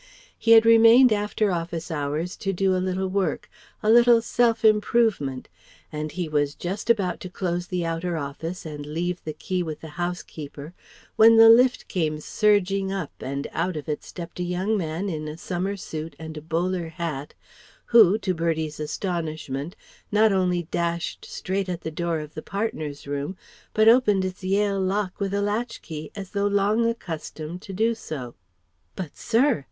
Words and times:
He 0.35 0.53
had 0.53 0.65
remained 0.65 1.13
after 1.13 1.51
office 1.51 1.91
hours 1.91 2.35
to 2.37 2.51
do 2.51 2.75
a 2.75 2.81
little 2.81 3.07
work, 3.07 3.47
a 3.83 3.89
little 3.91 4.19
"self 4.19 4.65
improvement"; 4.65 5.47
and 5.91 6.11
he 6.11 6.27
was 6.27 6.55
just 6.55 6.89
about 6.89 7.19
to 7.19 7.29
close 7.29 7.67
the 7.67 7.85
outer 7.85 8.17
office 8.17 8.65
and 8.65 8.83
leave 8.83 9.23
the 9.23 9.33
key 9.33 9.61
with 9.61 9.81
the 9.81 9.89
housekeeper, 10.01 10.73
when 11.17 11.37
the 11.37 11.49
lift 11.51 11.87
came 11.87 12.19
surging 12.19 12.91
up 12.91 13.11
and 13.19 13.45
out 13.51 13.77
of 13.77 13.87
it 13.87 14.03
stepped 14.03 14.39
a 14.39 14.43
young 14.43 14.75
man 14.75 15.07
in 15.07 15.27
a 15.27 15.37
summer 15.37 15.77
suit 15.77 16.15
and 16.17 16.35
a 16.35 16.41
bowler 16.41 16.87
hat 16.89 17.35
who, 17.85 18.17
to 18.17 18.33
Bertie's 18.33 18.79
astonishment, 18.79 19.75
not 20.11 20.31
only 20.31 20.63
dashed 20.71 21.25
straight 21.25 21.69
at 21.69 21.81
the 21.81 21.91
door 21.91 22.17
of 22.21 22.33
the 22.33 22.41
partners' 22.41 23.05
room, 23.05 23.37
but 23.71 23.87
opened 23.87 24.25
its 24.25 24.43
Yale 24.43 24.79
lock 24.81 25.19
with 25.19 25.31
a 25.31 25.43
latch 25.43 25.79
key 25.83 26.09
as 26.15 26.31
though 26.31 26.47
long 26.47 26.87
accustomed 26.89 27.61
to 27.61 27.71
do 27.71 27.93
so. 27.93 28.33
"But, 28.95 29.15
sir!..." 29.15 29.59